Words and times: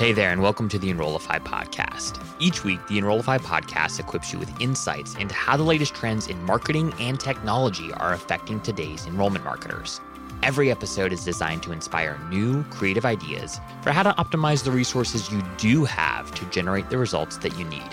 Hey 0.00 0.12
there, 0.14 0.30
and 0.30 0.40
welcome 0.40 0.70
to 0.70 0.78
the 0.78 0.88
Enrollify 0.88 1.40
podcast. 1.40 2.24
Each 2.38 2.64
week, 2.64 2.80
the 2.86 2.96
Enrollify 2.96 3.36
podcast 3.36 4.00
equips 4.00 4.32
you 4.32 4.38
with 4.38 4.58
insights 4.58 5.14
into 5.16 5.34
how 5.34 5.58
the 5.58 5.62
latest 5.62 5.94
trends 5.94 6.26
in 6.26 6.42
marketing 6.44 6.94
and 6.98 7.20
technology 7.20 7.92
are 7.92 8.14
affecting 8.14 8.60
today's 8.60 9.04
enrollment 9.04 9.44
marketers. 9.44 10.00
Every 10.42 10.70
episode 10.70 11.12
is 11.12 11.22
designed 11.22 11.62
to 11.64 11.72
inspire 11.72 12.18
new, 12.30 12.64
creative 12.70 13.04
ideas 13.04 13.60
for 13.82 13.92
how 13.92 14.02
to 14.02 14.12
optimize 14.12 14.64
the 14.64 14.70
resources 14.70 15.30
you 15.30 15.42
do 15.58 15.84
have 15.84 16.34
to 16.34 16.46
generate 16.46 16.88
the 16.88 16.96
results 16.96 17.36
that 17.36 17.58
you 17.58 17.66
need. 17.66 17.90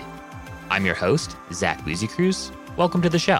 I'm 0.70 0.86
your 0.86 0.94
host, 0.94 1.36
Zach 1.52 1.84
Busekrus. 1.84 2.52
Welcome 2.78 3.02
to 3.02 3.10
the 3.10 3.18
show. 3.18 3.38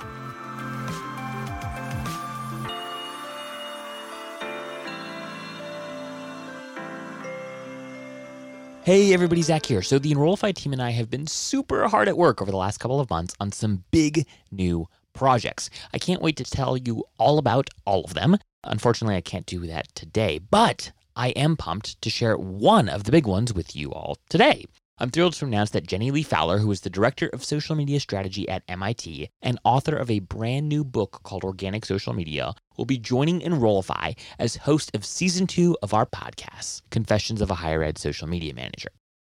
Hey 8.89 9.13
everybody, 9.13 9.43
Zach 9.43 9.67
here. 9.67 9.83
So 9.83 9.99
the 9.99 10.13
Enrollify 10.13 10.53
team 10.53 10.73
and 10.73 10.81
I 10.81 10.93
have 10.93 11.11
been 11.11 11.27
super 11.27 11.89
hard 11.89 12.09
at 12.09 12.17
work 12.17 12.41
over 12.41 12.51
the 12.51 12.57
last 12.57 12.79
couple 12.79 13.01
of 13.01 13.11
months 13.11 13.35
on 13.39 13.53
some 13.53 13.85
big 13.91 14.27
new 14.51 14.89
projects. 15.13 15.69
I 15.93 15.99
can't 15.99 16.23
wait 16.23 16.37
to 16.39 16.45
tell 16.45 16.75
you 16.75 17.05
all 17.19 17.37
about 17.37 17.69
all 17.85 18.03
of 18.05 18.15
them. 18.15 18.39
Unfortunately, 18.65 19.15
I 19.15 19.21
can't 19.21 19.45
do 19.45 19.67
that 19.67 19.95
today, 19.95 20.39
but 20.39 20.93
I 21.15 21.33
am 21.33 21.55
pumped 21.55 22.01
to 22.01 22.09
share 22.09 22.39
one 22.39 22.89
of 22.89 23.05
the 23.05 23.13
big 23.13 23.27
ones 23.27 23.53
with 23.53 23.77
you 23.77 23.93
all 23.93 24.17
today. 24.31 24.65
I'm 24.97 25.11
thrilled 25.11 25.35
to 25.35 25.45
announce 25.45 25.69
that 25.73 25.87
Jenny 25.87 26.11
Li 26.11 26.23
Fowler, 26.23 26.57
who 26.57 26.71
is 26.71 26.81
the 26.81 26.89
director 26.89 27.29
of 27.29 27.45
social 27.45 27.77
media 27.77 28.01
strategy 28.01 28.49
at 28.49 28.63
MIT 28.69 29.29
and 29.43 29.61
author 29.65 29.97
of 29.97 30.11
a 30.11 30.21
brand 30.21 30.67
new 30.67 30.83
book 30.83 31.21
called 31.25 31.45
Organic 31.45 31.85
Social 31.85 32.15
Media, 32.15 32.55
will 32.79 32.87
be 32.87 32.97
joining 32.97 33.43
Enrollify 33.43 34.13
as 34.39 34.57
host 34.57 34.95
of 34.95 35.05
season 35.05 35.47
two 35.47 35.77
of 35.83 35.93
our 35.93 36.07
podcast, 36.07 36.81
Confessions 36.91 37.43
of 37.43 37.51
a 37.51 37.57
Higher 37.57 37.83
Ed 37.83 37.99
Social 37.99 38.29
Media 38.29 38.55
Manager. 38.55 38.91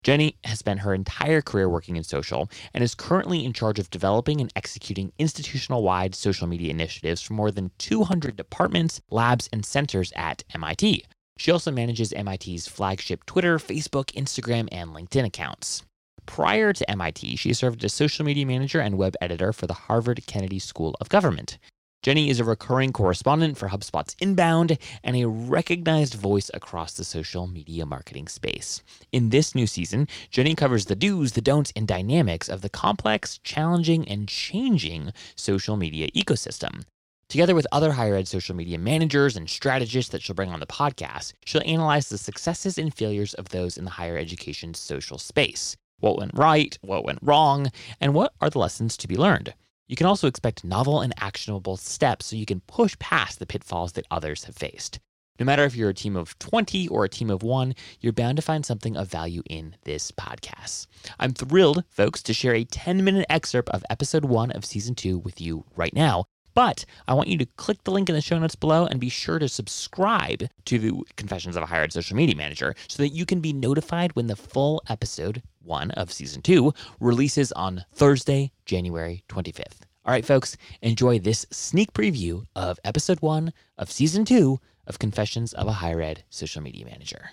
Jenny 0.02 0.38
has 0.44 0.58
spent 0.58 0.80
her 0.80 0.94
entire 0.94 1.42
career 1.42 1.68
working 1.68 1.96
in 1.96 2.04
social 2.04 2.50
and 2.72 2.82
is 2.82 2.94
currently 2.94 3.44
in 3.44 3.52
charge 3.52 3.78
of 3.78 3.90
developing 3.90 4.40
and 4.40 4.50
executing 4.56 5.12
institutional 5.18 5.82
wide 5.82 6.14
social 6.14 6.46
media 6.46 6.70
initiatives 6.70 7.20
for 7.20 7.34
more 7.34 7.50
than 7.50 7.70
200 7.78 8.36
departments, 8.36 9.00
labs, 9.10 9.48
and 9.52 9.64
centers 9.64 10.12
at 10.16 10.42
MIT. 10.54 11.04
She 11.36 11.50
also 11.50 11.70
manages 11.70 12.14
MIT's 12.14 12.66
flagship 12.66 13.24
Twitter, 13.26 13.58
Facebook, 13.58 14.12
Instagram, 14.12 14.68
and 14.72 14.90
LinkedIn 14.90 15.26
accounts. 15.26 15.82
Prior 16.26 16.72
to 16.72 16.90
MIT, 16.90 17.36
she 17.36 17.52
served 17.52 17.84
as 17.84 17.92
social 17.92 18.24
media 18.24 18.46
manager 18.46 18.80
and 18.80 18.96
web 18.96 19.16
editor 19.20 19.52
for 19.52 19.66
the 19.66 19.74
Harvard 19.74 20.26
Kennedy 20.26 20.58
School 20.58 20.96
of 21.00 21.08
Government. 21.08 21.58
Jenny 22.02 22.30
is 22.30 22.40
a 22.40 22.44
recurring 22.44 22.94
correspondent 22.94 23.58
for 23.58 23.68
HubSpot's 23.68 24.16
Inbound 24.20 24.78
and 25.04 25.16
a 25.16 25.28
recognized 25.28 26.14
voice 26.14 26.50
across 26.54 26.94
the 26.94 27.04
social 27.04 27.46
media 27.46 27.84
marketing 27.84 28.26
space. 28.26 28.82
In 29.12 29.28
this 29.28 29.54
new 29.54 29.66
season, 29.66 30.08
Jenny 30.30 30.54
covers 30.54 30.86
the 30.86 30.94
do's, 30.94 31.32
the 31.32 31.42
don'ts, 31.42 31.74
and 31.76 31.86
dynamics 31.86 32.48
of 32.48 32.62
the 32.62 32.70
complex, 32.70 33.36
challenging, 33.44 34.08
and 34.08 34.26
changing 34.28 35.12
social 35.36 35.76
media 35.76 36.08
ecosystem. 36.12 36.84
Together 37.28 37.54
with 37.54 37.66
other 37.70 37.92
higher 37.92 38.14
ed 38.14 38.26
social 38.26 38.56
media 38.56 38.78
managers 38.78 39.36
and 39.36 39.50
strategists 39.50 40.10
that 40.10 40.22
she'll 40.22 40.34
bring 40.34 40.50
on 40.50 40.60
the 40.60 40.66
podcast, 40.66 41.34
she'll 41.44 41.62
analyze 41.66 42.08
the 42.08 42.16
successes 42.16 42.78
and 42.78 42.94
failures 42.94 43.34
of 43.34 43.50
those 43.50 43.76
in 43.76 43.84
the 43.84 43.90
higher 43.90 44.16
education 44.16 44.72
social 44.72 45.18
space. 45.18 45.76
What 45.98 46.16
went 46.16 46.32
right, 46.32 46.78
what 46.80 47.04
went 47.04 47.18
wrong, 47.20 47.70
and 48.00 48.14
what 48.14 48.32
are 48.40 48.48
the 48.48 48.58
lessons 48.58 48.96
to 48.96 49.06
be 49.06 49.18
learned. 49.18 49.52
You 49.90 49.96
can 49.96 50.06
also 50.06 50.28
expect 50.28 50.62
novel 50.62 51.00
and 51.00 51.12
actionable 51.18 51.76
steps 51.76 52.26
so 52.26 52.36
you 52.36 52.46
can 52.46 52.60
push 52.60 52.96
past 53.00 53.40
the 53.40 53.44
pitfalls 53.44 53.90
that 53.94 54.06
others 54.08 54.44
have 54.44 54.54
faced. 54.54 55.00
No 55.40 55.44
matter 55.44 55.64
if 55.64 55.74
you're 55.74 55.88
a 55.88 55.94
team 55.94 56.14
of 56.14 56.38
20 56.38 56.86
or 56.86 57.04
a 57.04 57.08
team 57.08 57.28
of 57.28 57.42
one, 57.42 57.74
you're 57.98 58.12
bound 58.12 58.36
to 58.36 58.42
find 58.42 58.64
something 58.64 58.96
of 58.96 59.10
value 59.10 59.42
in 59.50 59.74
this 59.82 60.12
podcast. 60.12 60.86
I'm 61.18 61.32
thrilled, 61.32 61.82
folks, 61.88 62.22
to 62.22 62.32
share 62.32 62.54
a 62.54 62.62
10 62.62 63.02
minute 63.02 63.26
excerpt 63.28 63.68
of 63.70 63.84
episode 63.90 64.24
one 64.24 64.52
of 64.52 64.64
season 64.64 64.94
two 64.94 65.18
with 65.18 65.40
you 65.40 65.64
right 65.74 65.92
now. 65.92 66.26
But 66.54 66.84
I 67.06 67.14
want 67.14 67.28
you 67.28 67.38
to 67.38 67.46
click 67.56 67.84
the 67.84 67.90
link 67.90 68.08
in 68.08 68.14
the 68.14 68.20
show 68.20 68.38
notes 68.38 68.54
below 68.54 68.86
and 68.86 69.00
be 69.00 69.08
sure 69.08 69.38
to 69.38 69.48
subscribe 69.48 70.44
to 70.66 70.78
the 70.78 70.92
Confessions 71.16 71.56
of 71.56 71.62
a 71.62 71.66
Higher 71.66 71.82
Ed 71.82 71.92
Social 71.92 72.16
Media 72.16 72.36
Manager 72.36 72.74
so 72.88 73.02
that 73.02 73.10
you 73.10 73.24
can 73.24 73.40
be 73.40 73.52
notified 73.52 74.14
when 74.14 74.26
the 74.26 74.36
full 74.36 74.82
episode 74.88 75.42
one 75.62 75.90
of 75.92 76.12
season 76.12 76.42
two 76.42 76.72
releases 76.98 77.52
on 77.52 77.84
Thursday, 77.92 78.52
January 78.64 79.24
25th. 79.28 79.82
All 80.04 80.12
right, 80.12 80.24
folks, 80.24 80.56
enjoy 80.82 81.18
this 81.18 81.46
sneak 81.50 81.92
preview 81.92 82.44
of 82.56 82.78
episode 82.84 83.20
one 83.20 83.52
of 83.76 83.90
season 83.90 84.24
two 84.24 84.58
of 84.86 84.98
Confessions 84.98 85.52
of 85.52 85.66
a 85.66 85.72
Higher 85.72 86.00
Ed 86.00 86.24
Social 86.30 86.62
Media 86.62 86.84
Manager. 86.86 87.30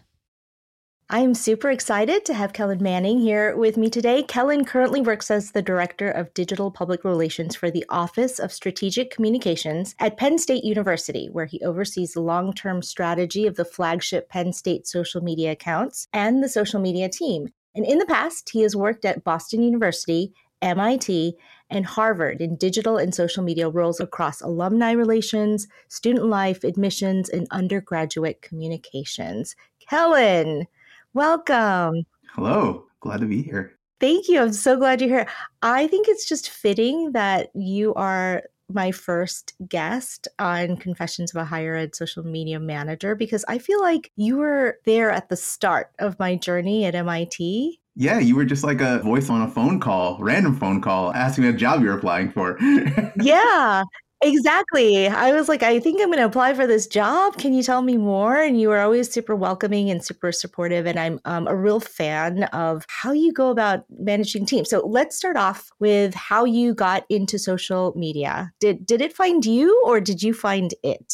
I'm 1.09 1.35
super 1.35 1.69
excited 1.69 2.25
to 2.25 2.34
have 2.34 2.51
Kellen 2.51 2.84
Manning 2.84 3.19
here 3.19 3.56
with 3.56 3.78
me 3.78 3.90
today. 3.90 4.23
Kellen 4.23 4.66
currently 4.66 5.00
works 5.00 5.31
as 5.31 5.51
the 5.51 5.62
Director 5.62 6.12
of 6.12 6.34
Digital 6.34 6.69
Public 6.69 7.06
Relations 7.06 7.56
for 7.56 7.72
the 7.72 7.85
Office 7.88 8.40
of 8.40 8.51
Strategic 8.51 9.09
Communications 9.09 9.96
at 10.00 10.17
Penn 10.17 10.38
State 10.38 10.66
University, 10.66 11.29
where 11.31 11.46
he 11.46 11.63
oversees 11.63 12.12
the 12.12 12.19
long 12.19 12.51
term 12.51 12.81
strategy 12.81 13.47
of 13.47 13.56
the 13.56 13.63
flagship 13.63 14.28
Penn 14.28 14.51
State 14.51 14.85
social 14.85 15.22
media 15.22 15.53
accounts 15.53 16.09
and 16.12 16.44
the 16.44 16.50
social 16.50 16.81
media 16.81 17.07
team. 17.07 17.47
And 17.73 17.85
in 17.85 18.00
the 18.00 18.06
past, 18.06 18.50
he 18.50 18.59
has 18.63 18.75
worked 18.75 19.06
at 19.06 19.23
Boston 19.23 19.63
University, 19.63 20.34
MIT, 20.62 21.38
and 21.69 21.85
Harvard 21.85 22.41
in 22.41 22.57
digital 22.57 22.97
and 22.97 23.16
social 23.16 23.46
media 23.46 23.69
roles 23.69 24.01
across 24.01 24.41
alumni 24.41 24.91
relations, 24.91 25.69
student 25.88 26.25
life, 26.25 26.66
admissions, 26.66 27.29
and 27.29 27.47
undergraduate 27.50 28.41
communications. 28.41 29.56
Kellen, 29.90 30.67
Welcome. 31.13 32.03
Hello. 32.31 32.85
Glad 33.00 33.22
to 33.22 33.25
be 33.25 33.41
here. 33.41 33.78
Thank 34.00 34.28
you. 34.28 34.41
I'm 34.41 34.53
so 34.53 34.78
glad 34.78 35.01
you're 35.01 35.09
here. 35.09 35.28
I 35.62 35.88
think 35.88 36.07
it's 36.07 36.28
just 36.28 36.50
fitting 36.50 37.13
that 37.13 37.50
you 37.56 37.94
are 37.95 38.44
my 38.69 38.91
first 38.91 39.53
guest 39.67 40.28
on 40.40 40.78
Confessions 40.78 41.34
of 41.34 41.41
a 41.41 41.46
Higher 41.46 41.75
Ed 41.75 41.96
Social 41.96 42.23
Media 42.23 42.59
Manager 42.59 43.16
because 43.16 43.46
I 43.47 43.59
feel 43.59 43.81
like 43.81 44.12
you 44.16 44.38
were 44.38 44.78
there 44.85 45.09
at 45.09 45.29
the 45.29 45.38
start 45.38 45.91
of 46.00 46.19
my 46.19 46.35
journey 46.35 46.85
at 46.85 46.96
MIT. 46.96 47.79
Yeah, 47.96 48.19
you 48.19 48.35
were 48.35 48.46
just 48.46 48.63
like 48.63 48.81
a 48.81 49.00
voice 49.00 49.29
on 49.29 49.41
a 49.41 49.50
phone 49.50 49.79
call, 49.79 50.17
random 50.19 50.56
phone 50.56 50.81
call, 50.81 51.13
asking 51.13 51.46
a 51.46 51.53
job 51.53 51.81
you're 51.81 51.97
applying 51.97 52.31
for. 52.31 52.57
yeah. 53.22 53.84
Exactly. 54.22 55.07
I 55.07 55.31
was 55.31 55.47
like, 55.47 55.61
I 55.61 55.79
think 55.79 56.01
I'm 56.01 56.07
going 56.07 56.17
to 56.17 56.25
apply 56.25 56.55
for 56.55 56.66
this 56.66 56.88
job. 56.88 57.38
Can 57.38 57.53
you 57.53 57.61
tell 57.61 57.83
me 57.83 57.97
more? 57.97 58.38
And 58.38 58.59
you 58.59 58.69
were 58.69 58.79
always 58.79 59.11
super 59.11 59.35
welcoming 59.35 59.91
and 59.91 60.03
super 60.03 60.31
supportive. 60.31 60.88
And 60.88 61.00
I'm 61.00 61.19
um, 61.25 61.47
a 61.47 61.55
real 61.55 61.79
fan 61.79 62.45
of 62.45 62.83
how 62.88 63.11
you 63.11 63.31
go 63.31 63.51
about 63.51 63.85
managing 64.00 64.47
teams. 64.47 64.72
So 64.72 64.85
let's 64.88 65.16
start 65.16 65.38
off 65.38 65.72
with 65.79 66.16
how 66.16 66.45
you 66.45 66.73
got 66.73 67.05
into 67.09 67.38
social 67.38 67.94
media. 67.95 68.51
Did 68.59 68.88
did 68.88 69.01
it 69.01 69.13
find 69.13 69.45
you, 69.45 69.79
or 69.85 70.01
did 70.01 70.23
you 70.23 70.34
find 70.34 70.73
it? 70.84 71.13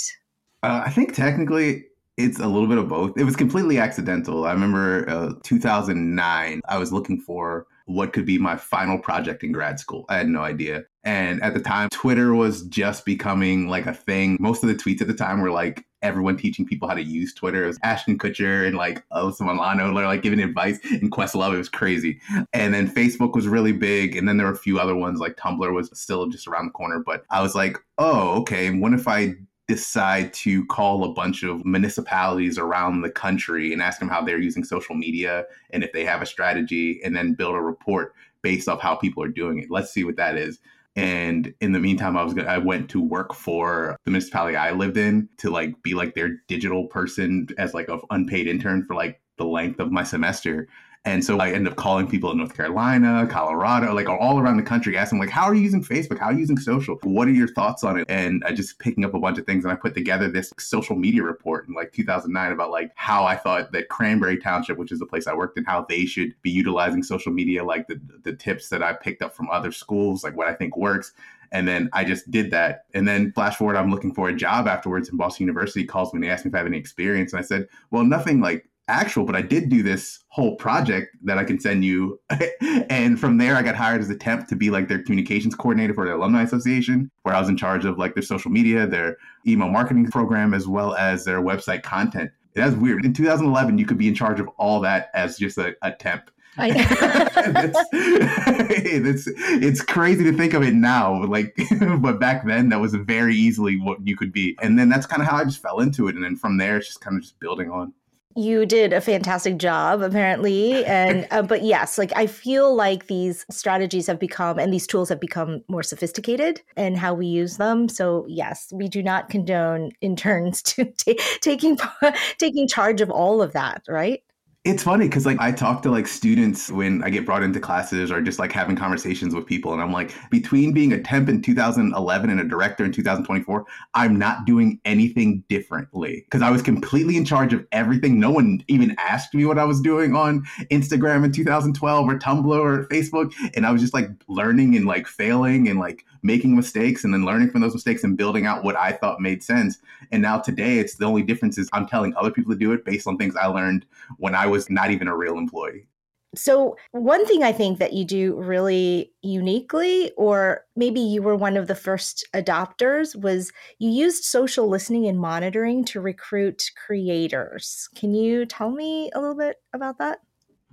Uh, 0.63 0.83
I 0.85 0.89
think 0.89 1.13
technically 1.13 1.83
it's 2.17 2.39
a 2.39 2.47
little 2.47 2.69
bit 2.69 2.77
of 2.77 2.87
both. 2.87 3.17
It 3.17 3.25
was 3.25 3.35
completely 3.35 3.79
accidental. 3.79 4.45
I 4.45 4.53
remember 4.53 5.09
uh, 5.09 5.33
2009. 5.43 6.61
I 6.69 6.77
was 6.77 6.93
looking 6.93 7.19
for 7.19 7.67
what 7.85 8.13
could 8.13 8.25
be 8.25 8.37
my 8.37 8.55
final 8.55 8.97
project 8.97 9.43
in 9.43 9.51
grad 9.51 9.79
school. 9.79 10.05
I 10.09 10.17
had 10.17 10.27
no 10.27 10.41
idea. 10.41 10.83
And 11.03 11.43
at 11.43 11.53
the 11.53 11.59
time, 11.59 11.89
Twitter 11.89 12.33
was 12.33 12.63
just 12.63 13.05
becoming 13.05 13.67
like 13.67 13.85
a 13.85 13.93
thing. 13.93 14.37
Most 14.39 14.63
of 14.63 14.69
the 14.69 14.75
tweets 14.75 15.01
at 15.01 15.07
the 15.07 15.13
time 15.13 15.41
were 15.41 15.51
like 15.51 15.85
everyone 16.01 16.37
teaching 16.37 16.65
people 16.65 16.87
how 16.87 16.93
to 16.93 17.03
use 17.03 17.33
Twitter. 17.33 17.63
It 17.63 17.67
was 17.67 17.79
Ashton 17.83 18.17
Kutcher 18.17 18.65
and 18.67 18.77
like 18.77 19.03
oh, 19.11 19.31
Alyssa 19.31 19.41
Milano 19.41 19.91
like 19.91 20.21
giving 20.21 20.39
advice 20.39 20.79
and 20.83 21.11
Questlove. 21.11 21.53
It 21.53 21.57
was 21.57 21.69
crazy. 21.69 22.21
And 22.53 22.73
then 22.73 22.89
Facebook 22.89 23.33
was 23.33 23.47
really 23.47 23.73
big. 23.73 24.15
And 24.15 24.27
then 24.27 24.37
there 24.37 24.47
were 24.47 24.53
a 24.53 24.57
few 24.57 24.79
other 24.79 24.95
ones 24.95 25.19
like 25.19 25.35
Tumblr 25.35 25.73
was 25.73 25.89
still 25.93 26.27
just 26.27 26.47
around 26.47 26.67
the 26.67 26.71
corner. 26.71 27.03
But 27.05 27.23
I 27.29 27.41
was 27.41 27.55
like, 27.55 27.77
oh, 27.97 28.39
okay. 28.41 28.69
What 28.69 28.93
if 28.93 29.07
I 29.07 29.35
decide 29.67 30.33
to 30.33 30.65
call 30.65 31.03
a 31.03 31.13
bunch 31.13 31.43
of 31.43 31.63
municipalities 31.65 32.57
around 32.57 33.01
the 33.01 33.09
country 33.09 33.71
and 33.71 33.81
ask 33.81 33.99
them 33.99 34.09
how 34.09 34.21
they're 34.21 34.39
using 34.39 34.63
social 34.63 34.95
media 34.95 35.45
and 35.69 35.83
if 35.83 35.93
they 35.93 36.03
have 36.03 36.21
a 36.21 36.25
strategy 36.25 36.99
and 37.03 37.15
then 37.15 37.33
build 37.33 37.55
a 37.55 37.61
report 37.61 38.13
based 38.41 38.67
off 38.67 38.81
how 38.81 38.95
people 38.95 39.23
are 39.23 39.29
doing 39.29 39.59
it. 39.59 39.71
Let's 39.71 39.91
see 39.91 40.03
what 40.03 40.17
that 40.17 40.37
is. 40.37 40.59
And 40.95 41.53
in 41.59 41.71
the 41.71 41.79
meantime, 41.79 42.15
I 42.17 42.23
was 42.23 42.33
gonna, 42.33 42.49
I 42.49 42.59
went 42.59 42.89
to 42.91 43.01
work 43.01 43.33
for 43.33 43.97
the 44.05 44.11
municipality 44.11 44.57
I 44.57 44.71
lived 44.71 44.97
in 44.97 45.27
to 45.37 45.49
like 45.49 45.81
be 45.81 45.95
like 45.95 46.13
their 46.13 46.37
digital 46.47 46.87
person 46.87 47.47
as 47.57 47.73
like 47.73 47.89
an 47.89 48.01
unpaid 48.11 48.47
intern 48.47 48.83
for 48.83 48.95
like 48.95 49.19
the 49.37 49.45
length 49.45 49.79
of 49.79 49.91
my 49.91 50.03
semester. 50.03 50.67
And 51.05 51.23
so 51.23 51.39
I 51.39 51.51
end 51.51 51.67
up 51.67 51.75
calling 51.75 52.07
people 52.07 52.31
in 52.31 52.37
North 52.37 52.55
Carolina, 52.55 53.27
Colorado, 53.29 53.93
like 53.93 54.07
all 54.07 54.39
around 54.39 54.55
the 54.55 54.63
country, 54.63 54.97
asking 54.97 55.19
like, 55.19 55.29
how 55.29 55.43
are 55.43 55.53
you 55.53 55.61
using 55.61 55.83
Facebook? 55.83 56.17
How 56.17 56.27
are 56.27 56.33
you 56.33 56.39
using 56.39 56.57
social? 56.57 56.97
What 57.03 57.27
are 57.27 57.31
your 57.31 57.49
thoughts 57.49 57.83
on 57.83 57.99
it? 57.99 58.05
And 58.07 58.41
I 58.45 58.53
just 58.53 58.79
picking 58.79 59.03
up 59.03 59.13
a 59.13 59.19
bunch 59.19 59.37
of 59.37 59.45
things 59.45 59.65
and 59.65 59.73
I 59.73 59.75
put 59.75 59.95
together 59.95 60.31
this 60.31 60.53
social 60.57 60.95
media 60.95 61.21
report 61.23 61.67
in 61.67 61.73
like 61.73 61.91
2009 61.91 62.53
about 62.53 62.71
like 62.71 62.91
how 62.95 63.25
I 63.25 63.35
thought 63.35 63.73
that 63.73 63.89
Cranberry 63.89 64.37
Township, 64.37 64.77
which 64.77 64.93
is 64.93 64.99
the 64.99 65.05
place 65.05 65.27
I 65.27 65.33
worked 65.33 65.57
in, 65.57 65.65
how 65.65 65.85
they 65.89 66.05
should 66.05 66.41
be 66.41 66.51
utilizing 66.51 67.03
social 67.03 67.33
media, 67.33 67.65
like 67.65 67.87
the, 67.87 67.99
the 68.23 68.33
tips 68.33 68.69
that 68.69 68.81
I 68.81 68.93
picked 68.93 69.21
up 69.21 69.35
from 69.35 69.49
other 69.49 69.73
schools, 69.73 70.23
like 70.23 70.37
what 70.37 70.47
I 70.47 70.53
think 70.53 70.77
works. 70.77 71.11
And 71.51 71.67
then 71.67 71.89
I 71.91 72.05
just 72.05 72.31
did 72.31 72.49
that. 72.51 72.85
And 72.93 73.05
then 73.07 73.33
flash 73.33 73.57
forward, 73.57 73.75
I'm 73.75 73.91
looking 73.91 74.13
for 74.13 74.29
a 74.29 74.35
job 74.35 74.67
afterwards, 74.67 75.09
and 75.09 75.19
Boston 75.19 75.43
University 75.45 75.85
calls 75.85 76.13
me 76.13 76.17
and 76.17 76.23
they 76.23 76.29
ask 76.29 76.45
me 76.45 76.49
if 76.49 76.55
I 76.55 76.59
have 76.59 76.67
any 76.67 76.79
experience. 76.79 77.33
And 77.33 77.41
I 77.41 77.43
said, 77.43 77.67
well, 77.91 78.03
nothing 78.03 78.39
like 78.39 78.67
actual, 78.87 79.25
but 79.25 79.35
I 79.35 79.41
did 79.41 79.69
do 79.69 79.83
this 79.83 80.19
whole 80.29 80.55
project 80.55 81.15
that 81.23 81.37
I 81.37 81.43
can 81.43 81.59
send 81.59 81.85
you. 81.85 82.19
and 82.89 83.19
from 83.19 83.37
there, 83.37 83.55
I 83.55 83.61
got 83.61 83.75
hired 83.75 84.01
as 84.01 84.09
a 84.09 84.15
temp 84.15 84.47
to 84.47 84.55
be 84.55 84.69
like 84.69 84.87
their 84.87 85.01
communications 85.01 85.55
coordinator 85.55 85.93
for 85.93 86.05
the 86.05 86.15
Alumni 86.15 86.43
Association, 86.43 87.09
where 87.23 87.35
I 87.35 87.39
was 87.39 87.49
in 87.49 87.57
charge 87.57 87.85
of 87.85 87.97
like 87.97 88.13
their 88.13 88.23
social 88.23 88.51
media, 88.51 88.85
their 88.87 89.17
email 89.47 89.69
marketing 89.69 90.09
program, 90.09 90.53
as 90.53 90.67
well 90.67 90.95
as 90.95 91.25
their 91.25 91.41
website 91.41 91.83
content. 91.83 92.31
That's 92.55 92.75
weird. 92.75 93.05
In 93.05 93.13
2011, 93.13 93.77
you 93.77 93.85
could 93.85 93.97
be 93.97 94.07
in 94.07 94.15
charge 94.15 94.39
of 94.39 94.47
all 94.57 94.79
that 94.81 95.09
as 95.13 95.37
just 95.37 95.57
a, 95.57 95.75
a 95.81 95.91
temp. 95.91 96.29
it's, 96.57 97.79
it's, 97.93 99.27
it's 99.37 99.81
crazy 99.81 100.23
to 100.23 100.37
think 100.37 100.53
of 100.53 100.61
it 100.61 100.75
now, 100.75 101.23
like, 101.25 101.57
but 101.97 102.19
back 102.19 102.45
then 102.45 102.69
that 102.69 102.79
was 102.79 102.93
very 102.93 103.35
easily 103.35 103.79
what 103.79 104.05
you 104.05 104.15
could 104.15 104.31
be. 104.31 104.55
And 104.61 104.77
then 104.77 104.89
that's 104.89 105.07
kind 105.07 105.21
of 105.21 105.27
how 105.27 105.37
I 105.37 105.45
just 105.45 105.61
fell 105.61 105.79
into 105.79 106.07
it. 106.07 106.15
And 106.15 106.23
then 106.23 106.35
from 106.35 106.57
there, 106.57 106.77
it's 106.77 106.87
just 106.87 107.01
kind 107.01 107.17
of 107.17 107.23
just 107.23 107.39
building 107.39 107.71
on 107.71 107.91
you 108.35 108.65
did 108.65 108.93
a 108.93 109.01
fantastic 109.01 109.57
job 109.57 110.01
apparently 110.01 110.83
and 110.85 111.27
uh, 111.31 111.41
but 111.41 111.63
yes 111.63 111.97
like 111.97 112.11
i 112.15 112.25
feel 112.25 112.75
like 112.75 113.07
these 113.07 113.45
strategies 113.49 114.07
have 114.07 114.19
become 114.19 114.57
and 114.57 114.73
these 114.73 114.87
tools 114.87 115.09
have 115.09 115.19
become 115.19 115.63
more 115.67 115.83
sophisticated 115.83 116.61
and 116.75 116.97
how 116.97 117.13
we 117.13 117.27
use 117.27 117.57
them. 117.57 117.87
So 117.87 118.25
yes 118.27 118.71
we 118.73 118.87
do 118.87 119.03
not 119.03 119.29
condone 119.29 119.91
interns 120.01 120.61
to 120.73 120.85
t- 120.85 121.19
taking 121.41 121.77
taking 122.37 122.67
charge 122.67 123.01
of 123.01 123.09
all 123.09 123.41
of 123.41 123.53
that 123.53 123.83
right 123.87 124.23
it's 124.65 124.83
funny 124.83 125.07
because 125.07 125.25
like 125.25 125.37
I 125.41 125.51
talk 125.51 125.81
to 125.81 125.91
like 125.91 126.07
students 126.07 126.71
when 126.71 127.03
I 127.03 127.09
get 127.09 127.25
brought 127.25 127.43
into 127.43 127.59
classes 127.59 128.09
or 128.09 128.21
just 128.21 128.39
like 128.39 128.53
having 128.53 128.77
conversations 128.77 129.35
with 129.35 129.45
people, 129.45 129.73
and 129.73 129.81
I'm 129.81 129.91
like, 129.91 130.13
between 130.29 130.71
being 130.71 130.93
a 130.93 131.01
temp 131.01 131.27
in 131.27 131.41
2011 131.41 132.29
and 132.29 132.39
a 132.39 132.45
director 132.45 132.85
in 132.85 132.93
2024, 132.93 133.65
I'm 133.93 134.17
not 134.17 134.45
doing 134.45 134.79
anything 134.85 135.43
differently 135.49 136.21
because 136.21 136.41
I 136.41 136.49
was 136.49 136.61
completely 136.61 137.17
in 137.17 137.25
charge 137.25 137.51
of 137.51 137.67
everything. 137.73 138.21
No 138.21 138.31
one 138.31 138.63
even 138.69 138.95
asked 138.99 139.33
me 139.33 139.45
what 139.45 139.59
I 139.59 139.65
was 139.65 139.81
doing 139.81 140.15
on 140.15 140.45
Instagram 140.71 141.25
in 141.25 141.33
2012 141.33 142.07
or 142.07 142.17
Tumblr 142.17 142.45
or 142.45 142.87
Facebook, 142.87 143.33
and 143.55 143.65
I 143.65 143.71
was 143.71 143.81
just 143.81 143.93
like 143.93 144.09
learning 144.29 144.77
and 144.77 144.85
like 144.85 145.07
failing 145.07 145.67
and 145.67 145.77
like 145.77 146.05
making 146.23 146.55
mistakes 146.55 147.03
and 147.03 147.13
then 147.13 147.25
learning 147.25 147.51
from 147.51 147.61
those 147.61 147.73
mistakes 147.73 148.03
and 148.03 148.17
building 148.17 148.45
out 148.45 148.63
what 148.63 148.75
I 148.75 148.93
thought 148.93 149.19
made 149.19 149.43
sense. 149.43 149.77
And 150.11 150.21
now 150.21 150.39
today, 150.39 150.79
it's 150.79 150.95
the 150.95 151.05
only 151.05 151.21
difference 151.21 151.57
is 151.57 151.69
I'm 151.73 151.87
telling 151.87 152.15
other 152.15 152.31
people 152.31 152.53
to 152.53 152.57
do 152.57 152.71
it 152.71 152.85
based 152.85 153.07
on 153.07 153.17
things 153.17 153.35
I 153.35 153.47
learned 153.47 153.85
when 154.17 154.33
I 154.33 154.47
was 154.47 154.69
not 154.69 154.91
even 154.91 155.07
a 155.07 155.15
real 155.15 155.37
employee. 155.37 155.87
So, 156.35 156.77
one 156.91 157.27
thing 157.27 157.43
I 157.43 157.51
think 157.51 157.77
that 157.77 157.93
you 157.93 158.05
do 158.05 158.41
really 158.41 159.13
uniquely, 159.21 160.11
or 160.17 160.65
maybe 160.75 160.99
you 160.99 161.21
were 161.21 161.35
one 161.35 161.57
of 161.57 161.67
the 161.67 161.75
first 161.75 162.27
adopters, 162.33 163.15
was 163.15 163.51
you 163.77 163.91
used 163.91 164.23
social 164.23 164.67
listening 164.67 165.05
and 165.05 165.19
monitoring 165.19 165.85
to 165.85 166.01
recruit 166.01 166.71
creators. 166.87 167.87
Can 167.93 168.15
you 168.15 168.47
tell 168.47 168.71
me 168.71 169.11
a 169.13 169.19
little 169.19 169.37
bit 169.37 169.57
about 169.73 169.99
that? 169.99 170.21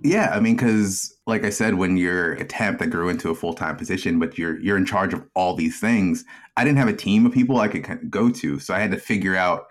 Yeah, 0.03 0.31
I 0.33 0.39
mean, 0.39 0.55
because 0.55 1.15
like 1.27 1.43
I 1.45 1.51
said, 1.51 1.75
when 1.75 1.95
you're 1.95 2.33
a 2.33 2.45
temp 2.45 2.79
that 2.79 2.87
grew 2.87 3.09
into 3.09 3.29
a 3.29 3.35
full 3.35 3.53
time 3.53 3.75
position, 3.77 4.17
but 4.19 4.37
you're 4.37 4.59
you're 4.59 4.77
in 4.77 4.85
charge 4.85 5.13
of 5.13 5.23
all 5.35 5.53
these 5.55 5.79
things, 5.79 6.25
I 6.57 6.63
didn't 6.63 6.79
have 6.79 6.87
a 6.87 6.93
team 6.93 7.25
of 7.25 7.33
people 7.33 7.59
I 7.59 7.67
could 7.67 8.09
go 8.09 8.29
to, 8.31 8.59
so 8.59 8.73
I 8.73 8.79
had 8.79 8.91
to 8.91 8.97
figure 8.97 9.35
out 9.35 9.65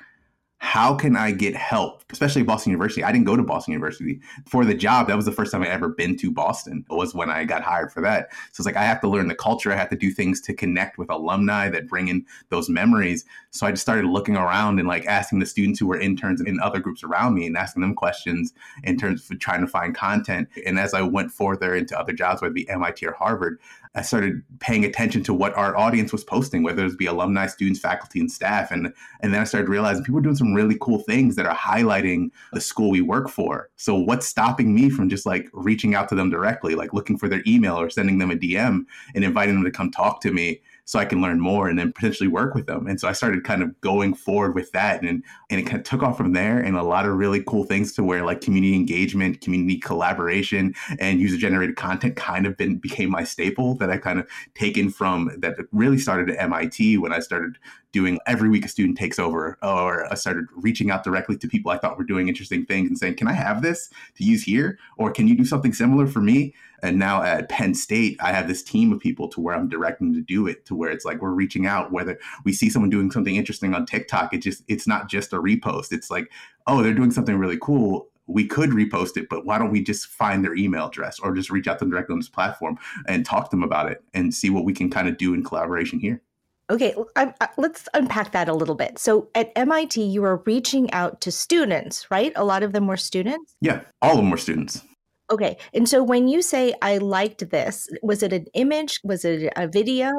how 0.63 0.95
can 0.95 1.17
I 1.17 1.33
get 1.33 1.57
help, 1.57 2.05
especially 2.13 2.43
Boston 2.43 2.71
University? 2.71 3.03
I 3.03 3.11
didn't 3.13 3.25
go 3.25 3.35
to 3.35 3.43
Boston 3.43 3.73
University 3.73 4.21
for 4.47 4.67
the 4.67 4.75
job. 4.75 5.09
That 5.09 5.17
was 5.17 5.25
the 5.25 5.33
first 5.33 5.53
time 5.53 5.63
I 5.63 5.69
ever 5.69 5.89
been 5.89 6.19
to 6.19 6.31
Boston. 6.31 6.85
It 6.91 6.95
was 6.95 7.15
when 7.15 7.31
I 7.31 7.45
got 7.45 7.63
hired 7.63 7.91
for 7.91 8.03
that. 8.03 8.29
So 8.53 8.61
it's 8.61 8.67
like 8.67 8.77
I 8.77 8.85
have 8.85 9.01
to 9.01 9.09
learn 9.09 9.29
the 9.29 9.35
culture. 9.35 9.73
I 9.73 9.77
have 9.77 9.89
to 9.89 9.97
do 9.97 10.11
things 10.11 10.39
to 10.43 10.53
connect 10.53 10.99
with 10.99 11.11
alumni 11.11 11.71
that 11.71 11.89
bring 11.89 12.09
in 12.09 12.27
those 12.51 12.69
memories. 12.69 13.25
So 13.53 13.67
I 13.67 13.71
just 13.71 13.83
started 13.83 14.05
looking 14.05 14.37
around 14.37 14.79
and 14.79 14.87
like 14.87 15.07
asking 15.07 15.39
the 15.39 15.47
students 15.47 15.81
who 15.81 15.87
were 15.87 15.99
interns 15.99 16.43
in 16.43 16.61
other 16.61 16.79
groups 16.79 17.03
around 17.03 17.35
me 17.35 17.47
and 17.47 17.57
asking 17.57 17.81
them 17.81 17.95
questions 17.95 18.53
in 18.85 18.99
terms 18.99 19.31
of 19.31 19.39
trying 19.39 19.63
to 19.63 19.67
find 19.67 19.95
content. 19.95 20.47
And 20.67 20.79
as 20.79 20.93
I 20.93 21.01
went 21.01 21.33
further 21.33 21.75
into 21.75 21.99
other 21.99 22.13
jobs, 22.13 22.43
whether 22.43 22.53
it 22.53 22.55
be 22.55 22.69
MIT 22.69 23.07
or 23.07 23.13
Harvard, 23.13 23.59
I 23.95 24.03
started 24.03 24.43
paying 24.61 24.85
attention 24.85 25.25
to 25.25 25.35
what 25.35 25.57
our 25.57 25.77
audience 25.77 26.13
was 26.13 26.23
posting, 26.23 26.63
whether 26.63 26.87
it 26.87 26.97
be 26.97 27.07
alumni, 27.07 27.49
students, 27.49 27.81
faculty, 27.81 28.21
and 28.21 28.31
staff. 28.31 28.71
And, 28.71 28.93
and 29.21 29.35
then 29.35 29.41
I 29.41 29.45
started 29.45 29.69
realizing 29.69 30.05
people 30.05 30.17
were 30.17 30.21
doing 30.21 30.37
some 30.37 30.50
really 30.55 30.77
cool 30.81 31.01
things 31.01 31.37
that 31.37 31.47
are 31.47 31.57
highlighting 31.57 32.31
the 32.53 32.61
school 32.61 32.91
we 32.91 33.01
work 33.01 33.29
for. 33.29 33.71
So 33.77 33.95
what's 33.95 34.27
stopping 34.27 34.75
me 34.75 34.91
from 34.91 35.09
just 35.09 35.27
like 35.27 35.49
reaching 35.53 35.95
out 35.95 36.09
to 36.11 36.15
them 36.15 36.31
directly, 36.31 36.75
like 36.75 36.93
looking 36.93 37.19
for 37.19 37.29
their 37.29 37.43
email 37.47 37.79
or 37.79 37.91
sending 37.91 38.19
them 38.19 38.31
a 38.31 38.37
DM 38.37 38.85
and 39.15 39.25
inviting 39.25 39.55
them 39.55 39.65
to 39.65 39.71
come 39.71 39.91
talk 39.91 40.21
to 40.23 40.33
me 40.33 40.61
so 40.91 40.99
I 40.99 41.05
can 41.05 41.23
learn 41.23 41.39
more 41.39 41.69
and 41.69 41.79
then 41.79 41.93
potentially 41.93 42.27
work 42.27 42.57
with 42.57 42.67
them. 42.67 42.89
And 42.89 42.99
so 42.99 43.07
I 43.07 43.13
started 43.13 43.45
kind 43.45 43.63
of 43.63 43.81
going 43.81 44.13
forward 44.13 44.57
with 44.57 44.73
that 44.73 45.05
and 45.05 45.23
and 45.49 45.61
it 45.61 45.63
kind 45.63 45.79
of 45.79 45.85
took 45.85 46.03
off 46.03 46.17
from 46.17 46.33
there 46.33 46.59
and 46.59 46.77
a 46.77 46.83
lot 46.83 47.07
of 47.07 47.15
really 47.15 47.45
cool 47.45 47.63
things 47.63 47.93
to 47.93 48.03
where 48.03 48.25
like 48.25 48.41
community 48.41 48.75
engagement, 48.75 49.41
community 49.41 49.79
collaboration 49.79 50.75
and 50.99 51.21
user 51.21 51.37
generated 51.37 51.77
content 51.77 52.17
kind 52.17 52.45
of 52.45 52.57
been 52.57 52.77
became 52.77 53.09
my 53.09 53.23
staple 53.23 53.77
that 53.77 53.89
I 53.89 53.99
kind 53.99 54.19
of 54.19 54.29
taken 54.57 54.91
from 54.91 55.31
that 55.39 55.59
really 55.71 55.97
started 55.97 56.29
at 56.29 56.43
MIT 56.43 56.99
when 56.99 57.13
I 57.13 57.21
started 57.21 57.57
doing 57.93 58.19
every 58.27 58.49
week 58.49 58.65
a 58.65 58.69
student 58.69 58.99
takes 58.99 59.21
over 59.21 59.59
or 59.63 60.11
I 60.13 60.17
started 60.17 60.47
reaching 60.57 60.91
out 60.91 61.05
directly 61.05 61.37
to 61.37 61.47
people 61.47 61.71
I 61.71 61.79
thought 61.79 61.99
were 61.99 62.05
doing 62.05 62.27
interesting 62.27 62.67
things 62.67 62.89
and 62.89 62.99
saying, 62.99 63.15
"Can 63.15 63.29
I 63.29 63.33
have 63.33 63.63
this 63.63 63.91
to 64.17 64.25
use 64.25 64.43
here 64.43 64.77
or 64.97 65.13
can 65.13 65.29
you 65.29 65.37
do 65.37 65.45
something 65.45 65.73
similar 65.73 66.09
for 66.09 66.21
me?" 66.21 66.53
And 66.83 66.99
now 66.99 67.23
at 67.23 67.49
Penn 67.49 67.75
State, 67.75 68.17
I 68.21 68.33
have 68.33 68.49
this 68.49 68.63
team 68.63 68.93
of 68.93 69.01
people 69.01 69.29
to 69.29 69.41
where 69.41 69.55
I'm 69.55 69.69
directing 69.69 70.13
to 70.15 70.21
do 70.21 70.47
it, 70.47 70.65
to 70.67 70.75
where 70.75 70.91
it's 70.91 71.05
like 71.05 71.21
we're 71.21 71.31
reaching 71.31 71.67
out. 71.67 71.93
Whether 71.93 72.19
we 72.45 72.53
see 72.53 72.71
someone 72.71 72.91
doing 72.91 73.11
something 73.11 73.37
interesting 73.37 73.75
on 73.75 73.87
TikTok, 73.87 74.35
it 74.35 74.39
just 74.39 74.63
it's 74.69 74.87
not 74.87 75.09
just 75.09 75.33
a 75.33 75.37
repost. 75.37 75.93
It's 75.93 76.11
like, 76.11 76.31
oh, 76.67 76.83
they're 76.83 76.95
doing 76.95 77.11
something 77.11 77.37
really 77.37 77.59
cool. 77.61 78.09
We 78.27 78.47
could 78.47 78.71
repost 78.71 79.17
it, 79.17 79.29
but 79.29 79.45
why 79.45 79.59
don't 79.59 79.73
we 79.73 79.83
just 79.83 80.07
find 80.07 80.45
their 80.45 80.55
email 80.55 80.87
address 80.87 81.19
or 81.19 81.35
just 81.35 81.51
reach 81.51 81.67
out 81.67 81.79
to 81.79 81.85
them 81.85 81.91
directly 81.91 82.13
on 82.13 82.21
this 82.21 82.29
platform 82.29 82.79
and 83.09 83.27
talk 83.27 83.47
to 83.47 83.57
them 83.57 83.65
about 83.65 83.91
it 83.91 84.05
and 84.15 84.33
see 84.33 84.51
what 84.51 84.65
we 84.65 84.73
can 84.73 84.89
kind 84.89 85.09
of 85.09 85.17
do 85.17 85.35
in 85.35 85.43
collaboration 85.43 85.99
here. 85.99 86.23
Okay, 86.71 86.95
I, 87.17 87.35
I, 87.41 87.45
uh, 87.45 87.47
let's 87.57 87.89
unpack 87.95 88.31
that 88.31 88.49
a 88.49 88.55
little 88.55 88.77
bit. 88.77 89.01
So 89.01 89.29
at 89.35 89.51
MIT, 89.57 90.01
you 90.01 90.23
were 90.23 90.37
reaching 90.47 90.91
out 90.93 91.21
to 91.23 91.33
students, 91.33 92.09
right? 92.13 92.33
A 92.37 92.45
lot 92.45 92.63
of 92.63 92.73
them 92.73 92.87
were 92.87 92.97
students? 92.97 93.57
Yeah, 93.61 93.81
all 94.01 94.13
of 94.13 94.19
them 94.19 94.31
were 94.31 94.37
students. 94.37 94.85
Okay. 95.31 95.57
And 95.73 95.89
so 95.89 96.03
when 96.03 96.29
you 96.29 96.43
say 96.43 96.75
I 96.83 96.99
liked 96.99 97.51
this, 97.51 97.89
was 98.03 98.23
it 98.23 98.33
an 98.33 98.47
image? 98.55 99.01
Was 99.05 99.25
it 99.25 99.53
a 99.57 99.69
video? 99.69 100.11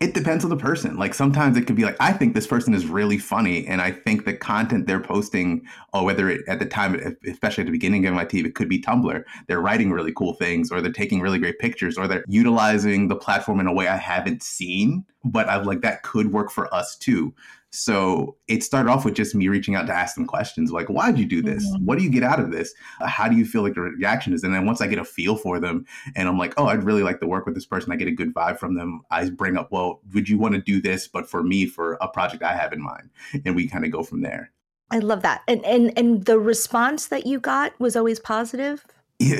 It 0.00 0.14
depends 0.14 0.44
on 0.44 0.50
the 0.50 0.56
person. 0.56 0.96
Like 0.96 1.12
sometimes 1.12 1.58
it 1.58 1.66
could 1.66 1.76
be 1.76 1.84
like, 1.84 1.96
I 2.00 2.14
think 2.14 2.34
this 2.34 2.46
person 2.46 2.72
is 2.72 2.86
really 2.86 3.18
funny. 3.18 3.66
And 3.66 3.82
I 3.82 3.90
think 3.92 4.24
the 4.24 4.32
content 4.32 4.86
they're 4.86 4.98
posting, 4.98 5.62
or 5.92 6.06
whether 6.06 6.30
it 6.30 6.40
at 6.48 6.58
the 6.58 6.64
time, 6.64 7.16
especially 7.26 7.62
at 7.62 7.66
the 7.66 7.72
beginning 7.72 8.06
of 8.06 8.14
my 8.14 8.24
team, 8.24 8.46
it 8.46 8.54
could 8.54 8.68
be 8.68 8.80
Tumblr. 8.80 9.22
They're 9.46 9.60
writing 9.60 9.90
really 9.90 10.12
cool 10.14 10.32
things, 10.34 10.72
or 10.72 10.80
they're 10.80 10.90
taking 10.90 11.20
really 11.20 11.38
great 11.38 11.58
pictures, 11.58 11.98
or 11.98 12.08
they're 12.08 12.24
utilizing 12.28 13.08
the 13.08 13.16
platform 13.16 13.60
in 13.60 13.66
a 13.66 13.74
way 13.74 13.88
I 13.88 13.96
haven't 13.96 14.42
seen. 14.42 15.04
But 15.22 15.50
I'm 15.50 15.64
like, 15.64 15.82
that 15.82 16.02
could 16.02 16.32
work 16.32 16.50
for 16.50 16.72
us 16.74 16.96
too. 16.96 17.34
So 17.72 18.36
it 18.48 18.64
started 18.64 18.90
off 18.90 19.04
with 19.04 19.14
just 19.14 19.34
me 19.34 19.48
reaching 19.48 19.76
out 19.76 19.86
to 19.86 19.94
ask 19.94 20.16
them 20.16 20.26
questions 20.26 20.72
like, 20.72 20.88
why'd 20.88 21.18
you 21.18 21.24
do 21.24 21.40
this? 21.40 21.64
Mm-hmm. 21.64 21.84
What 21.84 21.98
do 21.98 22.04
you 22.04 22.10
get 22.10 22.24
out 22.24 22.40
of 22.40 22.50
this? 22.50 22.74
Uh, 23.00 23.06
how 23.06 23.28
do 23.28 23.36
you 23.36 23.44
feel 23.44 23.62
like 23.62 23.74
the 23.74 23.82
reaction 23.82 24.32
is? 24.32 24.42
And 24.42 24.52
then 24.52 24.66
once 24.66 24.80
I 24.80 24.88
get 24.88 24.98
a 24.98 25.04
feel 25.04 25.36
for 25.36 25.60
them 25.60 25.86
and 26.16 26.28
I'm 26.28 26.38
like, 26.38 26.54
oh, 26.56 26.66
I'd 26.66 26.82
really 26.82 27.04
like 27.04 27.20
to 27.20 27.28
work 27.28 27.46
with 27.46 27.54
this 27.54 27.66
person, 27.66 27.92
I 27.92 27.96
get 27.96 28.08
a 28.08 28.12
good 28.12 28.34
vibe 28.34 28.58
from 28.58 28.74
them, 28.74 29.02
I 29.10 29.28
bring 29.30 29.56
up, 29.56 29.70
well, 29.70 30.00
would 30.12 30.28
you 30.28 30.36
want 30.36 30.54
to 30.54 30.60
do 30.60 30.80
this, 30.80 31.06
but 31.06 31.28
for 31.28 31.42
me, 31.42 31.66
for 31.66 31.96
a 32.00 32.08
project 32.08 32.42
I 32.42 32.54
have 32.54 32.72
in 32.72 32.82
mind? 32.82 33.10
And 33.44 33.54
we 33.54 33.68
kind 33.68 33.84
of 33.84 33.92
go 33.92 34.02
from 34.02 34.22
there. 34.22 34.50
I 34.90 34.98
love 34.98 35.22
that. 35.22 35.42
And 35.46 35.64
and 35.64 35.96
and 35.96 36.24
the 36.24 36.40
response 36.40 37.06
that 37.06 37.24
you 37.24 37.38
got 37.38 37.78
was 37.78 37.94
always 37.94 38.18
positive. 38.18 38.84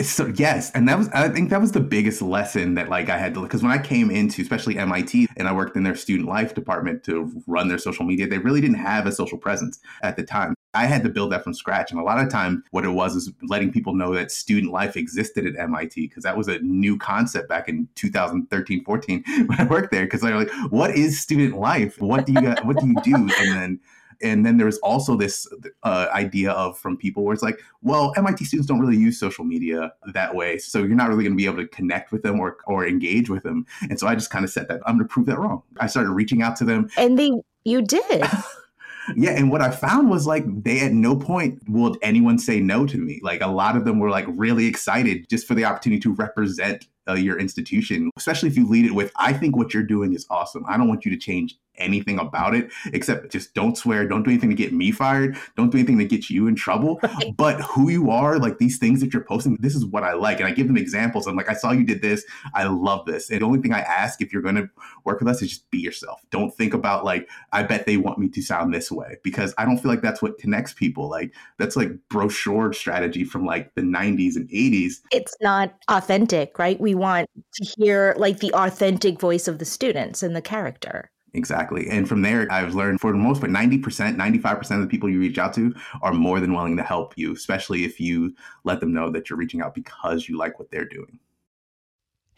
So 0.03 0.27
yes, 0.37 0.71
and 0.73 0.87
that 0.89 0.99
was 0.99 1.09
I 1.09 1.29
think 1.31 1.49
that 1.51 1.61
was 1.61 1.73
the 1.73 1.81
biggest 1.81 2.21
lesson 2.21 2.75
that 2.75 2.91
like 2.91 3.09
I 3.09 3.17
had 3.17 3.33
to 3.35 3.43
because 3.43 3.63
when 3.63 3.73
I 3.73 3.79
came 3.79 4.11
into 4.11 4.43
especially 4.43 4.77
MIT 4.77 5.29
and 5.39 5.49
I 5.49 5.53
worked 5.53 5.75
in 5.75 5.85
their 5.85 5.95
student 5.95 6.29
life 6.29 6.55
department 6.55 7.03
to 7.05 7.33
run 7.47 7.69
their 7.69 7.79
social 7.79 8.05
media, 8.05 8.27
they 8.27 8.39
really 8.39 8.61
didn't 8.61 8.77
have 8.77 9.07
a 9.07 9.13
social 9.13 9.39
presence 9.39 9.81
at 10.03 10.17
the 10.17 10.23
time. 10.23 10.55
I 10.75 10.85
had 10.85 11.03
to 11.05 11.09
build 11.09 11.33
that 11.33 11.43
from 11.43 11.55
scratch, 11.55 11.91
and 11.91 11.99
a 11.99 12.05
lot 12.05 12.23
of 12.23 12.31
time 12.31 12.63
what 12.73 12.85
it 12.85 12.91
was 12.91 13.17
is 13.17 13.33
letting 13.49 13.73
people 13.73 13.95
know 13.95 14.15
that 14.15 14.31
student 14.31 14.71
life 14.71 14.97
existed 14.97 15.47
at 15.47 15.59
MIT 15.59 16.09
because 16.09 16.25
that 16.25 16.37
was 16.37 16.47
a 16.49 16.59
new 16.59 16.99
concept 16.99 17.49
back 17.49 17.67
in 17.67 17.89
2013, 17.95 18.85
14 18.85 19.25
when 19.47 19.61
I 19.61 19.65
worked 19.65 19.93
there. 19.93 20.05
Because 20.05 20.21
they're 20.21 20.37
like, 20.37 20.51
"What 20.69 20.91
is 20.91 21.19
student 21.19 21.57
life? 21.59 22.01
What 22.01 22.27
do 22.27 22.35
you 22.35 22.55
what 22.65 22.77
do 22.79 22.87
you 22.87 22.97
do?" 23.03 23.15
And 23.15 23.31
then 23.31 23.81
and 24.23 24.45
then 24.45 24.57
there's 24.57 24.79
also 24.79 25.17
this 25.17 25.49
uh, 25.83 26.09
idea 26.13 26.53
of 26.53 26.79
from 26.79 26.97
people 26.97 27.25
where 27.25 27.33
it's 27.33 27.43
like, 27.43 27.61
well, 27.83 28.13
MIT 28.17 28.45
students 28.45 28.67
don't 28.67 28.81
really 28.81 28.97
use 28.97 29.19
social 29.19 29.45
media 29.45 29.93
that 30.13 30.35
way, 30.35 30.59
so 30.59 30.81
you're 30.81 30.97
not 30.97 31.09
really 31.09 31.25
going 31.25 31.33
to 31.33 31.37
be 31.37 31.47
able 31.47 31.57
to 31.57 31.69
connect 31.69 32.13
with 32.13 32.23
them 32.23 32.39
or 32.41 32.59
or 32.67 32.87
engage 32.87 33.31
with 33.31 33.43
them. 33.43 33.67
And 33.83 33.99
so 33.99 34.07
I 34.07 34.15
just 34.15 34.31
kind 34.31 34.45
of 34.45 34.51
said 34.51 34.69
that 34.69 34.81
I'm 34.87 34.97
going 34.97 35.09
to 35.09 35.13
prove 35.13 35.27
that 35.27 35.39
wrong. 35.39 35.63
I 35.79 35.87
started 35.87 36.11
reaching 36.11 36.43
out 36.43 36.57
to 36.57 36.65
them, 36.65 36.89
and 36.97 37.19
they 37.19 37.31
you 37.65 37.83
did. 37.83 38.25
yeah, 39.17 39.31
and 39.31 39.51
what 39.51 39.63
I 39.63 39.71
found 39.71 40.11
was 40.11 40.27
like 40.27 40.45
they 40.63 40.81
at 40.81 40.93
no 40.93 41.17
point 41.17 41.61
would 41.69 41.97
anyone 42.03 42.39
say 42.39 42.61
no 42.61 42.87
to 42.87 42.99
me. 42.99 43.21
Like 43.23 43.41
a 43.41 43.49
lot 43.49 43.77
of 43.77 43.85
them 43.85 43.99
were 43.99 44.11
like 44.11 44.27
really 44.29 44.67
excited 44.67 45.29
just 45.29 45.47
for 45.47 45.55
the 45.55 45.65
opportunity 45.65 46.01
to 46.01 46.15
represent 46.15 46.87
uh, 47.11 47.15
your 47.15 47.39
institution, 47.39 48.11
especially 48.17 48.49
if 48.49 48.57
you 48.57 48.69
lead 48.69 48.85
it 48.85 48.95
with, 48.95 49.11
I 49.17 49.33
think 49.33 49.57
what 49.57 49.75
you're 49.75 49.83
doing 49.83 50.15
is 50.15 50.27
awesome. 50.31 50.65
I 50.69 50.77
don't 50.77 50.89
want 50.89 51.05
you 51.05 51.11
to 51.11 51.17
change 51.17 51.59
anything 51.81 52.19
about 52.19 52.55
it 52.55 52.71
except 52.93 53.33
just 53.33 53.55
don't 53.55 53.77
swear, 53.77 54.07
don't 54.07 54.23
do 54.23 54.31
anything 54.31 54.51
to 54.51 54.57
get 54.57 54.73
me 54.73 54.91
fired, 54.91 55.37
don't 55.57 55.71
do 55.71 55.79
anything 55.79 55.99
to 55.99 56.05
get 56.05 56.31
you 56.31 56.47
in 56.47 56.55
trouble. 56.55 56.99
Right. 57.11 57.37
But 57.37 57.61
who 57.63 57.91
you 57.91 58.11
are, 58.11 58.39
like 58.39 58.59
these 58.59 58.79
things 58.79 59.01
that 59.01 59.13
you're 59.13 59.25
posting, 59.25 59.57
this 59.61 59.75
is 59.75 59.85
what 59.85 60.05
I 60.05 60.13
like. 60.13 60.39
And 60.39 60.47
I 60.47 60.53
give 60.53 60.69
them 60.69 60.77
examples. 60.77 61.27
I'm 61.27 61.35
like, 61.35 61.49
I 61.49 61.55
saw 61.55 61.73
you 61.73 61.85
did 61.85 62.03
this. 62.03 62.25
I 62.55 62.65
love 62.65 63.05
this. 63.05 63.31
And 63.31 63.41
the 63.41 63.47
only 63.47 63.61
thing 63.61 63.73
I 63.73 63.81
ask 63.81 64.23
if 64.23 64.33
you're 64.33 64.43
going 64.43 64.55
to 64.55 64.71
work 65.05 65.19
with 65.19 65.29
us 65.29 65.43
is 65.43 65.49
just 65.51 65.71
be 65.71 65.79
yourself. 65.79 66.21
Don't 66.31 66.55
think 66.55 66.73
about 66.73 67.05
like, 67.05 67.29
I 67.53 67.63
bet 67.65 67.87
they 67.87 67.97
want 67.97 68.19
me 68.19 68.29
to 68.29 68.43
sound 68.43 68.73
this 68.73 68.93
way 68.93 69.17
because 69.25 69.55
I 69.59 69.65
don't 69.65 69.79
feel 69.79 69.91
like 69.91 70.03
that's 70.03 70.23
what 70.23 70.39
connects 70.39 70.73
people. 70.73 71.09
Like 71.09 71.35
that's 71.59 71.77
like 71.77 71.91
brochure 72.09 72.73
strategy 72.73 73.25
from 73.25 73.45
like 73.45 73.75
the 73.75 73.83
90s 73.83 74.37
and 74.37 74.49
80s. 74.49 74.95
It's 75.11 75.37
not 75.41 75.75
authentic, 75.89 76.59
right? 76.59 76.79
We 76.81 76.95
want 76.95 77.29
to 77.55 77.65
hear 77.77 78.15
like 78.19 78.39
the 78.39 78.53
authentic 78.55 79.21
voice 79.21 79.49
of 79.49 79.59
the 79.59 79.65
students 79.65 80.23
and 80.23 80.37
the 80.37 80.43
character. 80.43 81.11
Exactly. 81.35 81.89
And 81.89 82.09
from 82.09 82.23
there, 82.23 82.51
I've 82.51 82.75
learned 82.75 83.01
for 83.01 83.13
the 83.13 83.19
most 83.19 83.41
part, 83.41 83.53
90%, 83.53 84.17
95% 84.17 84.71
of 84.75 84.81
the 84.81 84.87
people 84.87 85.09
you 85.09 85.21
reach 85.21 85.39
out 85.39 85.55
to 85.55 85.75
are 86.03 86.13
more 86.13 86.41
than 86.41 86.53
willing 86.53 86.77
to 86.77 86.83
help 86.83 87.17
you, 87.17 87.33
especially 87.33 87.85
if 87.85 88.01
you 88.01 88.35
let 88.65 88.81
them 88.81 88.93
know 88.93 89.11
that 89.11 89.31
you're 89.31 89.39
reaching 89.39 89.61
out 89.61 89.75
because 89.75 90.29
you 90.29 90.37
like 90.37 90.59
what 90.59 90.71
they're 90.71 90.85
doing. 90.85 91.19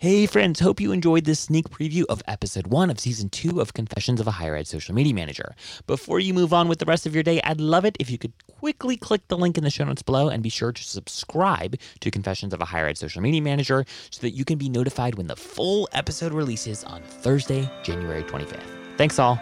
Hey, 0.03 0.27
friends, 0.27 0.59
hope 0.59 0.81
you 0.81 0.91
enjoyed 0.91 1.27
this 1.27 1.39
sneak 1.39 1.69
preview 1.69 2.03
of 2.09 2.25
episode 2.27 2.67
one 2.67 2.91
of 2.91 2.99
season 2.99 3.29
two 3.29 3.61
of 3.61 3.73
Confessions 3.73 4.21
of 4.21 4.27
a 4.27 4.33
Higher 4.33 4.57
Ed 4.57 4.67
Social 4.67 4.97
Media 4.97 5.15
Manager. 5.15 5.55
Before 5.87 6.19
you 6.19 6.35
move 6.35 6.53
on 6.53 6.67
with 6.67 6.81
the 6.81 6.87
rest 6.87 7.07
of 7.07 7.15
your 7.15 7.23
day, 7.23 7.41
I'd 7.45 7.61
love 7.61 7.85
it 7.85 7.97
if 8.01 8.11
you 8.11 8.19
could 8.19 8.33
quickly 8.49 8.97
click 8.97 9.29
the 9.29 9.39
link 9.39 9.57
in 9.57 9.63
the 9.63 9.71
show 9.71 9.85
notes 9.85 10.03
below 10.03 10.29
and 10.29 10.43
be 10.43 10.49
sure 10.49 10.73
to 10.73 10.83
subscribe 10.83 11.77
to 12.01 12.11
Confessions 12.11 12.53
of 12.53 12.61
a 12.61 12.65
Higher 12.65 12.89
Ed 12.89 12.99
Social 12.99 13.23
Media 13.23 13.41
Manager 13.41 13.85
so 14.11 14.21
that 14.23 14.33
you 14.33 14.45
can 14.45 14.59
be 14.59 14.69
notified 14.69 15.15
when 15.15 15.29
the 15.29 15.37
full 15.37 15.89
episode 15.93 16.33
releases 16.33 16.83
on 16.83 17.01
Thursday, 17.03 17.71
January 17.85 18.25
25th. 18.25 18.82
Thanks, 18.97 19.19
all. 19.19 19.39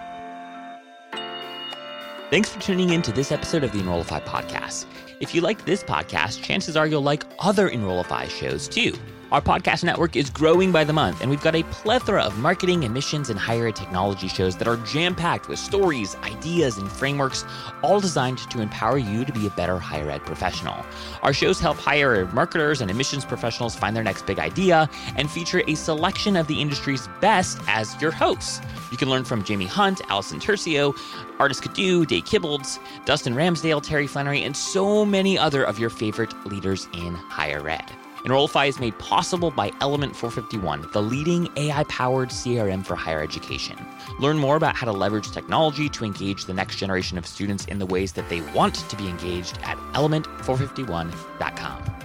Thanks 2.30 2.48
for 2.48 2.60
tuning 2.60 2.90
in 2.90 3.02
to 3.02 3.12
this 3.12 3.32
episode 3.32 3.64
of 3.64 3.72
the 3.72 3.80
Enrollify 3.80 4.20
podcast. 4.20 4.86
If 5.18 5.34
you 5.34 5.40
liked 5.40 5.66
this 5.66 5.82
podcast, 5.82 6.42
chances 6.42 6.76
are 6.76 6.86
you'll 6.86 7.02
like 7.02 7.24
other 7.40 7.68
Enrollify 7.68 8.28
shows 8.28 8.68
too. 8.68 8.92
Our 9.32 9.40
podcast 9.40 9.84
network 9.84 10.16
is 10.16 10.28
growing 10.28 10.72
by 10.72 10.82
the 10.82 10.92
month, 10.92 11.20
and 11.20 11.30
we've 11.30 11.40
got 11.40 11.54
a 11.54 11.62
plethora 11.62 12.20
of 12.20 12.36
marketing, 12.40 12.82
admissions, 12.82 13.30
and 13.30 13.38
higher 13.38 13.68
ed 13.68 13.76
technology 13.76 14.26
shows 14.26 14.56
that 14.56 14.66
are 14.66 14.76
jam 14.78 15.14
packed 15.14 15.48
with 15.48 15.60
stories, 15.60 16.16
ideas, 16.24 16.78
and 16.78 16.90
frameworks, 16.90 17.44
all 17.82 18.00
designed 18.00 18.38
to 18.38 18.60
empower 18.60 18.98
you 18.98 19.24
to 19.24 19.32
be 19.32 19.46
a 19.46 19.50
better 19.50 19.78
higher 19.78 20.10
ed 20.10 20.26
professional. 20.26 20.84
Our 21.22 21.32
shows 21.32 21.60
help 21.60 21.76
higher 21.76 22.16
ed 22.16 22.34
marketers 22.34 22.80
and 22.80 22.90
admissions 22.90 23.24
professionals 23.24 23.76
find 23.76 23.94
their 23.94 24.02
next 24.02 24.26
big 24.26 24.40
idea 24.40 24.90
and 25.14 25.30
feature 25.30 25.62
a 25.68 25.76
selection 25.76 26.34
of 26.34 26.48
the 26.48 26.60
industry's 26.60 27.08
best 27.20 27.60
as 27.68 28.00
your 28.02 28.10
hosts. 28.10 28.60
You 28.90 28.96
can 28.96 29.08
learn 29.08 29.22
from 29.22 29.44
Jaime 29.44 29.66
Hunt, 29.66 30.00
Allison 30.08 30.40
Turcio, 30.40 30.92
Ardis 31.38 31.62
Kadiu, 31.62 32.04
Dave 32.04 32.24
Kibbles, 32.24 32.80
Dustin 33.04 33.34
Ramsdell, 33.34 33.80
Terry 33.80 34.08
Flannery, 34.08 34.42
and 34.42 34.56
so 34.56 35.06
many 35.06 35.38
other 35.38 35.62
of 35.62 35.78
your 35.78 35.90
favorite 35.90 36.34
leaders 36.46 36.88
in 36.94 37.14
higher 37.14 37.68
ed. 37.68 37.92
Enrollify 38.24 38.66
is 38.66 38.78
made 38.78 38.98
possible 38.98 39.50
by 39.50 39.72
Element 39.80 40.14
451, 40.14 40.88
the 40.92 41.02
leading 41.02 41.48
AI 41.56 41.84
powered 41.84 42.28
CRM 42.28 42.84
for 42.84 42.94
higher 42.94 43.22
education. 43.22 43.76
Learn 44.18 44.38
more 44.38 44.56
about 44.56 44.76
how 44.76 44.86
to 44.86 44.92
leverage 44.92 45.30
technology 45.30 45.88
to 45.88 46.04
engage 46.04 46.44
the 46.44 46.54
next 46.54 46.76
generation 46.76 47.16
of 47.16 47.26
students 47.26 47.64
in 47.66 47.78
the 47.78 47.86
ways 47.86 48.12
that 48.12 48.28
they 48.28 48.40
want 48.52 48.74
to 48.74 48.96
be 48.96 49.08
engaged 49.08 49.58
at 49.62 49.78
element451.com. 49.94 51.99